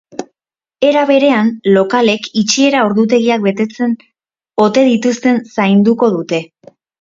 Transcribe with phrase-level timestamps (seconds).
[0.91, 3.93] Era berean, lokalek itxiera ordutegiak betetzen
[4.67, 6.43] ote dituzten zainduko dute.